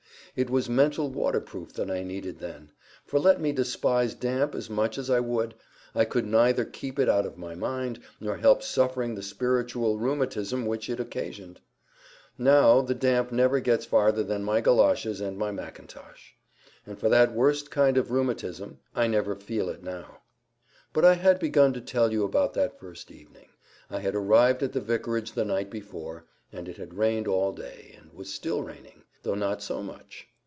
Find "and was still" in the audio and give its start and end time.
27.99-28.63